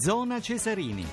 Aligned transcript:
Zona 0.00 0.40
Cesarini. 0.40 1.04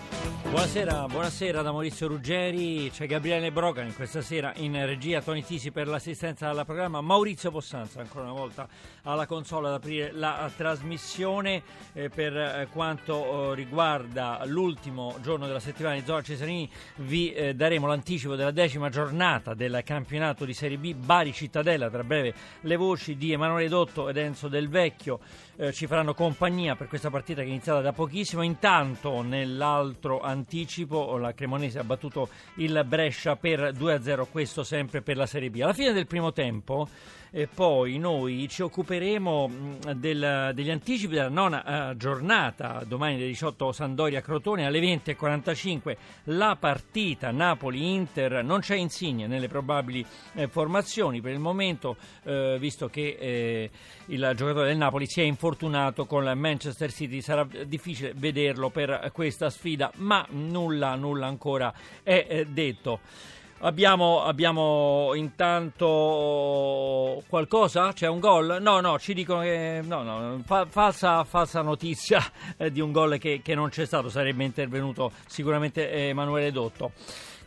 Buonasera, 0.49 1.07
buonasera 1.07 1.61
da 1.61 1.73
Maurizio 1.73 2.07
Ruggeri, 2.07 2.89
c'è 2.89 3.05
Gabriele 3.05 3.51
Brogan 3.51 3.93
questa 3.93 4.21
sera 4.21 4.53
in 4.55 4.73
regia, 4.85 5.21
Toni 5.21 5.43
Tisi 5.43 5.71
per 5.71 5.87
l'assistenza 5.87 6.49
al 6.49 6.65
programma, 6.65 7.01
Maurizio 7.01 7.51
Possanza 7.51 7.99
ancora 7.99 8.23
una 8.23 8.39
volta 8.39 8.67
alla 9.03 9.25
console 9.25 9.67
ad 9.67 9.73
aprire 9.73 10.13
la 10.13 10.49
trasmissione 10.55 11.61
eh, 11.91 12.07
per 12.09 12.35
eh, 12.35 12.67
quanto 12.71 13.51
eh, 13.51 13.55
riguarda 13.55 14.41
l'ultimo 14.45 15.17
giorno 15.21 15.47
della 15.47 15.59
settimana 15.59 15.95
di 15.95 16.05
Zona 16.05 16.21
Cesarini 16.21 16.69
vi 16.95 17.33
eh, 17.33 17.53
daremo 17.53 17.85
l'anticipo 17.85 18.35
della 18.35 18.51
decima 18.51 18.87
giornata 18.87 19.53
del 19.53 19.81
campionato 19.83 20.45
di 20.45 20.53
Serie 20.53 20.77
B 20.77 20.93
Bari 20.93 21.33
Cittadella, 21.33 21.89
tra 21.89 22.05
breve 22.05 22.33
le 22.61 22.75
voci 22.77 23.17
di 23.17 23.33
Emanuele 23.33 23.67
Dotto 23.67 24.07
ed 24.07 24.15
Enzo 24.15 24.47
Del 24.47 24.69
Vecchio 24.69 25.19
eh, 25.57 25.73
ci 25.73 25.87
faranno 25.87 26.13
compagnia 26.13 26.75
per 26.75 26.87
questa 26.87 27.09
partita 27.09 27.41
che 27.41 27.47
è 27.47 27.49
iniziata 27.49 27.81
da 27.81 27.91
pochissimo, 27.91 28.43
intanto 28.43 29.21
nell'altro 29.21 30.21
anticipo 30.37 31.17
la 31.17 31.33
Cremonese 31.33 31.79
ha 31.79 31.83
battuto 31.83 32.29
il 32.55 32.83
Brescia 32.87 33.35
per 33.35 33.73
2-0, 33.73 34.27
questo 34.31 34.63
sempre 34.63 35.01
per 35.01 35.17
la 35.17 35.25
Serie 35.25 35.49
B. 35.49 35.59
Alla 35.61 35.73
fine 35.73 35.91
del 35.91 36.07
primo 36.07 36.31
tempo 36.31 36.87
e 37.31 37.47
poi 37.47 37.97
noi 37.97 38.47
ci 38.49 38.61
occuperemo 38.61 39.79
del, 39.95 40.51
degli 40.53 40.69
anticipi 40.69 41.15
della 41.15 41.29
nona 41.29 41.91
eh, 41.91 41.97
giornata, 41.97 42.83
domani 42.85 43.15
alle 43.15 43.27
18 43.27 43.71
Sandoria-Crotone, 43.71 44.65
alle 44.65 44.79
20.45 44.79 45.97
la 46.25 46.55
partita 46.59 47.31
Napoli-Inter, 47.31 48.43
non 48.43 48.61
c'è 48.61 48.75
Insigne 48.75 49.27
nelle 49.27 49.47
probabili 49.47 50.05
eh, 50.33 50.47
formazioni 50.47 51.21
per 51.21 51.33
il 51.33 51.39
momento, 51.39 51.97
eh, 52.23 52.57
visto 52.59 52.87
che 52.87 53.17
eh, 53.19 53.69
il 54.07 54.33
giocatore 54.35 54.67
del 54.67 54.77
Napoli 54.77 55.05
si 55.05 55.21
è 55.21 55.23
infortunato 55.23 56.05
con 56.05 56.23
la 56.23 56.35
Manchester 56.35 56.91
City, 56.91 57.21
sarà 57.21 57.47
difficile 57.65 58.13
vederlo 58.15 58.69
per 58.69 59.11
questa 59.13 59.49
sfida, 59.49 59.91
ma 59.97 60.25
nulla, 60.29 60.95
nulla 60.95 61.27
ancora 61.27 61.73
è 62.03 62.25
eh, 62.27 62.45
detto. 62.45 62.99
Abbiamo, 63.59 64.21
abbiamo, 64.21 65.13
intanto 65.15 65.87
qualcosa? 67.27 67.91
C'è 67.91 68.07
un 68.07 68.19
gol? 68.19 68.59
No, 68.61 68.81
no, 68.81 68.99
ci 68.99 69.15
dicono 69.15 69.41
che 69.41 69.81
no, 69.83 70.03
no, 70.03 70.43
fa, 70.45 70.67
falsa, 70.69 71.23
falsa, 71.23 71.63
notizia 71.63 72.23
eh, 72.57 72.71
di 72.71 72.81
un 72.81 72.91
gol 72.91 73.17
che, 73.17 73.41
che, 73.43 73.55
non 73.55 73.69
c'è 73.69 73.87
stato, 73.87 74.09
sarebbe 74.09 74.43
intervenuto 74.43 75.11
sicuramente 75.25 75.89
Emanuele 75.91 76.51
Dotto. 76.51 76.91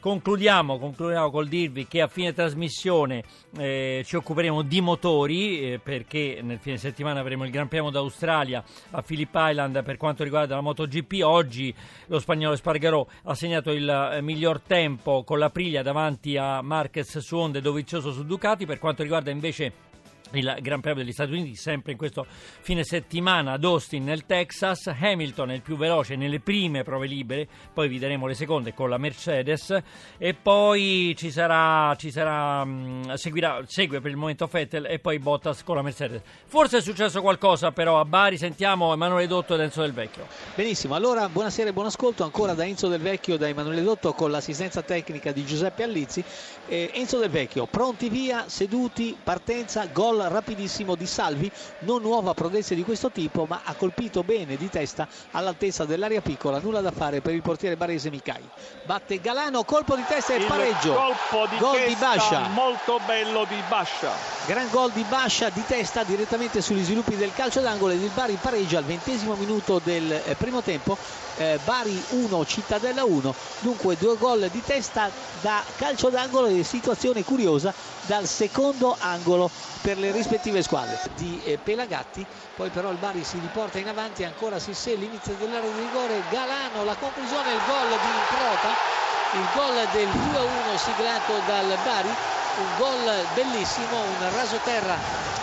Concludiamo, 0.00 0.78
concludiamo 0.78 1.30
col 1.30 1.46
dirvi 1.46 1.86
che 1.86 2.00
a 2.00 2.06
fine 2.06 2.32
trasmissione 2.32 3.22
eh, 3.58 4.02
ci 4.06 4.16
occuperemo 4.16 4.62
di 4.62 4.80
motori 4.80 5.72
eh, 5.72 5.78
perché 5.78 6.40
nel 6.42 6.58
fine 6.58 6.78
settimana 6.78 7.20
avremo 7.20 7.44
il 7.44 7.50
Gran 7.50 7.68
Premio 7.68 7.90
d'Australia 7.90 8.64
a 8.92 9.02
Phillip 9.02 9.28
Island 9.34 9.82
per 9.84 9.98
quanto 9.98 10.24
riguarda 10.24 10.54
la 10.54 10.62
MotoGP. 10.62 11.20
Oggi 11.22 11.74
lo 12.06 12.18
spagnolo 12.18 12.56
Spargarò 12.56 13.06
ha 13.24 13.34
segnato 13.34 13.72
il 13.72 13.86
eh, 13.86 14.22
miglior 14.22 14.62
tempo 14.62 15.22
con 15.22 15.38
la 15.38 15.50
Priglia 15.50 15.82
davanti 15.82 16.38
a 16.38 16.62
Marquez 16.62 17.18
su 17.18 17.36
Honda 17.36 17.58
e 17.58 17.60
Dovizioso 17.60 18.10
su 18.10 18.24
Ducati. 18.24 18.64
Per 18.64 18.78
quanto 18.78 19.02
riguarda 19.02 19.30
invece 19.30 19.89
il 20.38 20.56
Gran 20.60 20.80
Premio 20.80 21.02
degli 21.02 21.12
Stati 21.12 21.32
Uniti, 21.32 21.56
sempre 21.56 21.92
in 21.92 21.98
questo 21.98 22.24
fine 22.60 22.84
settimana 22.84 23.52
ad 23.52 23.64
Austin 23.64 24.04
nel 24.04 24.26
Texas. 24.26 24.86
Hamilton 24.86 25.50
è 25.50 25.54
il 25.54 25.62
più 25.62 25.76
veloce 25.76 26.14
nelle 26.14 26.38
prime 26.38 26.84
prove 26.84 27.06
libere, 27.06 27.48
poi 27.72 27.88
vi 27.88 27.98
daremo 27.98 28.26
le 28.26 28.34
seconde 28.34 28.72
con 28.74 28.88
la 28.88 28.98
Mercedes 28.98 29.76
e 30.16 30.34
poi 30.34 31.14
ci 31.16 31.30
sarà, 31.30 31.94
ci 31.96 32.10
sarà 32.10 32.64
mh, 32.64 33.14
seguirà, 33.14 33.62
segue 33.66 34.00
per 34.00 34.10
il 34.10 34.16
momento 34.16 34.46
Vettel 34.46 34.86
e 34.86 34.98
poi 35.00 35.18
Bottas 35.18 35.64
con 35.64 35.76
la 35.76 35.82
Mercedes. 35.82 36.22
Forse 36.46 36.78
è 36.78 36.80
successo 36.80 37.20
qualcosa 37.20 37.72
però 37.72 37.98
a 37.98 38.04
Bari, 38.04 38.38
sentiamo 38.38 38.92
Emanuele 38.92 39.26
Dotto 39.26 39.54
ed 39.54 39.60
Enzo 39.60 39.80
Del 39.80 39.92
Vecchio. 39.92 40.26
Benissimo, 40.54 40.94
allora 40.94 41.28
buonasera 41.28 41.70
e 41.70 41.72
buon 41.72 41.86
ascolto 41.86 42.22
ancora 42.22 42.54
da 42.54 42.64
Enzo 42.64 42.88
Del 42.88 43.00
Vecchio 43.00 43.34
e 43.34 43.38
da 43.38 43.48
Emanuele 43.48 43.82
Dotto 43.82 44.12
con 44.12 44.30
l'assistenza 44.30 44.82
tecnica 44.82 45.32
di 45.32 45.44
Giuseppe 45.44 45.82
Allizzi. 45.82 46.22
Eh, 46.69 46.90
Enzo 46.94 47.19
Del 47.19 47.30
Vecchio, 47.30 47.66
pronti 47.66 48.08
via, 48.08 48.44
seduti, 48.48 49.16
partenza, 49.22 49.86
gol 49.86 50.19
rapidissimo 50.28 50.94
di 50.94 51.06
Salvi, 51.06 51.50
non 51.81 52.03
nuova 52.03 52.34
prodezia 52.34 52.76
di 52.76 52.82
questo 52.82 53.10
tipo, 53.10 53.47
ma 53.47 53.60
ha 53.64 53.75
colpito 53.75 54.22
bene 54.22 54.56
di 54.56 54.69
testa 54.69 55.08
all'altezza 55.32 55.84
dell'area 55.84 56.20
piccola, 56.20 56.58
nulla 56.58 56.81
da 56.81 56.91
fare 56.91 57.20
per 57.20 57.34
il 57.34 57.42
portiere 57.42 57.76
barese 57.76 58.10
Micai. 58.10 58.42
Batte 58.84 59.20
Galano, 59.20 59.64
colpo 59.64 59.97
di 59.97 60.04
testa 60.06 60.34
e 60.34 60.44
pareggio. 60.44 60.94
Colpo 60.94 61.47
di 61.48 61.58
gol 61.58 61.72
testa 61.72 61.88
di 61.88 61.94
Bascia. 61.94 62.48
molto 62.48 63.00
bello 63.06 63.44
di 63.44 63.62
Bascia. 63.69 64.12
Gran 64.47 64.69
gol 64.70 64.91
di 64.92 65.04
Bascia 65.08 65.48
di 65.50 65.62
testa 65.66 66.03
direttamente 66.03 66.60
sugli 66.60 66.82
sviluppi 66.82 67.16
del 67.16 67.32
calcio 67.32 67.60
d'angolo 67.60 67.92
ed 67.92 68.02
il 68.02 68.10
Bari 68.14 68.38
pareggia 68.41 68.78
al 68.78 68.84
ventesimo 68.84 69.34
minuto 69.34 69.81
del 69.82 70.10
eh, 70.12 70.34
primo 70.37 70.62
tempo. 70.62 70.97
Eh, 71.37 71.58
Bari 71.64 72.02
1, 72.10 72.44
Cittadella 72.44 73.04
1, 73.04 73.34
dunque 73.60 73.97
due 73.97 74.16
gol 74.16 74.48
di 74.50 74.62
testa 74.62 75.10
da 75.41 75.62
calcio 75.76 76.08
d'angolo 76.08 76.47
e 76.47 76.64
situazione 76.64 77.25
curiosa 77.25 77.72
dal 78.06 78.27
secondo 78.27 78.97
angolo 78.99 79.50
per 79.81 79.99
le 79.99 80.12
rispettive 80.12 80.62
squadre 80.62 80.99
di 81.16 81.41
eh, 81.44 81.59
Pelagatti. 81.59 82.27
Poi 82.55 82.71
però 82.71 82.91
il 82.91 82.99
Bari 82.99 83.25
si 83.25 83.38
riporta 83.38 83.78
in 83.78 83.88
avanti 83.88 84.25
ancora 84.25 84.59
Sissè 84.59 84.94
l'inizio 84.97 85.34
dell'area 85.34 85.71
di 85.71 85.81
rigore 85.81 86.22
Galano 86.31 86.84
la 86.84 86.97
conclusione 86.97 87.53
il 87.53 87.61
gol 87.66 87.88
di 87.88 88.11
Prota 88.28 88.99
il 89.33 89.47
gol 89.55 89.75
del 89.93 90.09
2-1 90.09 90.77
siglato 90.77 91.33
dal 91.47 91.78
Bari 91.84 92.39
un 92.59 92.77
gol 92.77 93.27
bellissimo 93.34 93.97
un 94.00 94.34
rasoterra 94.34 94.99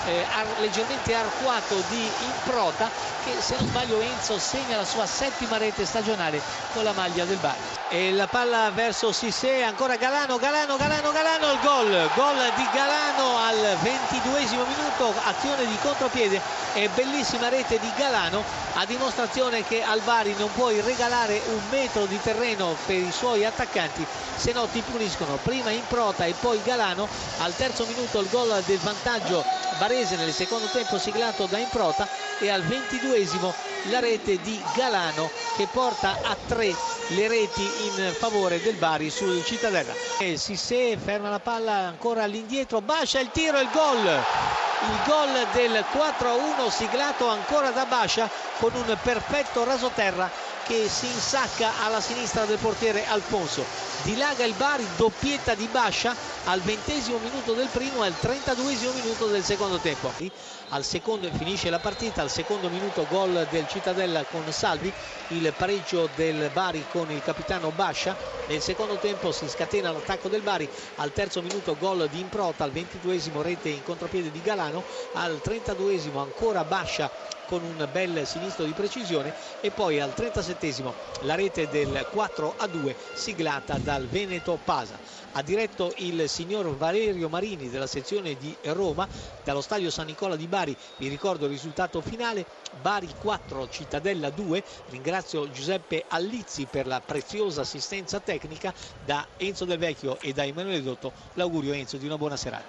eh, 0.05 0.25
ar- 0.33 0.59
leggermente 0.59 1.13
arcuato 1.13 1.75
di 1.89 2.09
Improta 2.21 2.89
che 3.23 3.41
se 3.41 3.55
non 3.57 3.67
sbaglio 3.67 3.99
Enzo 3.99 4.39
segna 4.39 4.77
la 4.77 4.85
sua 4.85 5.05
settima 5.05 5.57
rete 5.57 5.85
stagionale 5.85 6.41
con 6.73 6.83
la 6.83 6.93
maglia 6.93 7.25
del 7.25 7.37
Bari 7.37 7.59
e 7.89 8.11
la 8.11 8.27
palla 8.27 8.71
verso 8.71 9.11
Sissè 9.11 9.61
ancora 9.61 9.95
Galano 9.95 10.37
Galano 10.37 10.77
Galano 10.77 11.11
Galano 11.11 11.51
il 11.51 11.59
gol 11.61 12.09
gol 12.15 12.53
di 12.55 12.67
Galano 12.73 13.37
al 13.37 13.77
ventiduesimo 13.81 14.63
minuto 14.63 15.13
azione 15.25 15.65
di 15.65 15.77
contropiede 15.81 16.41
e 16.73 16.89
bellissima 16.89 17.49
rete 17.49 17.79
di 17.79 17.91
Galano 17.97 18.43
a 18.73 18.85
dimostrazione 18.85 19.63
che 19.63 19.83
al 19.83 20.01
Bari 20.01 20.35
non 20.37 20.51
puoi 20.53 20.81
regalare 20.81 21.41
un 21.47 21.61
metro 21.69 22.05
di 22.05 22.19
terreno 22.21 22.75
per 22.85 22.97
i 22.97 23.11
suoi 23.11 23.43
attaccanti 23.45 24.05
se 24.35 24.51
no 24.51 24.67
ti 24.67 24.81
puniscono 24.81 25.37
prima 25.41 25.71
Improta 25.71 26.25
e 26.25 26.33
poi 26.39 26.61
Galano 26.63 26.96
al 27.39 27.55
terzo 27.55 27.85
minuto 27.85 28.19
il 28.19 28.29
gol 28.29 28.63
del 28.65 28.79
vantaggio 28.79 29.43
barese 29.77 30.15
nel 30.15 30.31
secondo 30.31 30.67
tempo 30.67 30.97
siglato 30.97 31.45
da 31.45 31.57
Improta 31.59 32.07
e 32.39 32.49
al 32.49 32.63
ventiduesimo 32.63 33.53
la 33.89 33.99
rete 33.99 34.39
di 34.41 34.59
Galano 34.75 35.29
che 35.55 35.67
porta 35.71 36.17
a 36.23 36.35
tre 36.47 36.73
le 37.09 37.27
reti 37.27 37.61
in 37.61 38.13
favore 38.17 38.61
del 38.61 38.75
Bari 38.75 39.09
sul 39.09 39.43
Cittadella. 39.45 39.93
E 40.19 40.37
Sissé 40.37 40.97
ferma 40.97 41.29
la 41.29 41.39
palla 41.39 41.73
ancora 41.73 42.23
all'indietro 42.23 42.81
Bascia 42.81 43.19
il 43.19 43.29
tiro 43.31 43.57
e 43.57 43.61
il 43.61 43.69
gol. 43.71 44.03
Il 44.05 44.99
gol 45.05 45.47
del 45.53 45.83
4-1 45.91 46.69
siglato 46.69 47.27
ancora 47.27 47.71
da 47.71 47.85
Bascia 47.85 48.29
con 48.59 48.71
un 48.73 48.97
perfetto 49.01 49.63
rasoterra 49.63 50.29
che 50.65 50.87
si 50.89 51.05
insacca 51.07 51.71
alla 51.85 52.01
sinistra 52.01 52.45
del 52.45 52.57
portiere 52.57 53.07
Alfonso. 53.07 53.63
Dilaga 54.03 54.43
il 54.43 54.53
Bari, 54.53 54.85
doppietta 54.97 55.55
di 55.55 55.67
Bascia 55.71 56.13
al 56.47 56.61
ventesimo 56.61 57.17
minuto 57.17 57.51
del 57.51 57.67
primo 57.67 58.03
e 58.03 58.07
al 58.07 58.17
trentaduesimo 58.17 58.93
minuto 58.93 59.27
del 59.27 59.43
secondo 59.43 59.79
tempo. 59.79 60.11
Al 60.69 60.83
secondo 60.83 61.29
finisce 61.31 61.69
la 61.69 61.79
partita, 61.79 62.21
al 62.21 62.29
secondo 62.29 62.69
minuto 62.69 63.05
gol 63.09 63.45
del 63.49 63.67
Cittadella 63.67 64.23
con 64.23 64.43
Salvi, 64.51 64.91
il 65.29 65.53
pareggio 65.57 66.09
del 66.15 66.49
Bari 66.53 66.85
con 66.89 67.11
il 67.11 67.21
capitano 67.21 67.71
Bascia. 67.71 68.15
Nel 68.47 68.61
secondo 68.61 68.95
tempo 68.95 69.33
si 69.33 69.47
scatena 69.49 69.91
l'attacco 69.91 70.29
del 70.29 70.41
Bari, 70.41 70.69
al 70.95 71.11
terzo 71.11 71.41
minuto 71.41 71.75
gol 71.77 72.07
di 72.09 72.19
Improta, 72.19 72.63
al 72.63 72.71
ventiduesimo 72.71 73.41
rete 73.41 73.67
in 73.67 73.83
contropiede 73.83 74.31
di 74.31 74.41
Galano, 74.41 74.83
al 75.13 75.41
trentaduesimo 75.41 76.21
ancora 76.21 76.63
Bascia 76.63 77.11
con 77.47 77.63
un 77.63 77.87
bel 77.91 78.27
sinistro 78.27 78.65
di 78.65 78.73
precisione 78.73 79.33
e 79.61 79.71
poi 79.71 80.01
al 80.01 80.13
37esimo 80.15 80.91
la 81.21 81.35
rete 81.35 81.69
del 81.69 82.05
4 82.11 82.55
a 82.57 82.67
2 82.67 82.95
siglata 83.13 83.77
dal 83.77 84.05
Veneto 84.05 84.59
Pasa. 84.63 84.99
Ha 85.31 85.41
diretto 85.41 85.93
il 85.97 86.27
signor 86.37 86.77
Valerio 86.77 87.29
Marini 87.29 87.67
della 87.67 87.87
sezione 87.87 88.37
di 88.37 88.55
Roma 88.65 89.07
dallo 89.43 89.59
stadio 89.59 89.89
San 89.89 90.05
Nicola 90.05 90.35
di 90.35 90.45
Bari. 90.45 90.77
Vi 90.97 91.07
ricordo 91.07 91.45
il 91.45 91.51
risultato 91.51 91.99
finale 91.99 92.45
Bari 92.79 93.09
4 93.19 93.67
Cittadella 93.71 94.29
2. 94.29 94.63
Ringrazio 94.91 95.49
Giuseppe 95.49 96.05
Allizzi 96.09 96.67
per 96.69 96.85
la 96.85 97.01
preziosa 97.03 97.61
assistenza 97.61 98.19
tecnica 98.19 98.71
da 99.03 99.25
Enzo 99.37 99.65
Del 99.65 99.79
Vecchio 99.79 100.19
e 100.19 100.31
da 100.31 100.45
Emanuele 100.45 100.83
Dotto. 100.83 101.11
L'augurio 101.33 101.73
Enzo 101.73 101.97
di 101.97 102.05
una 102.05 102.19
buona 102.19 102.37
serata. 102.37 102.65